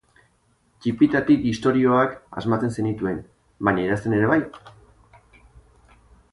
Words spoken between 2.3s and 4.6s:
asmatzen zenituen, baina idazten ere bai?